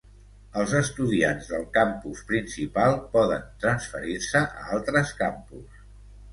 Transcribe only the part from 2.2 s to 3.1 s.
Principal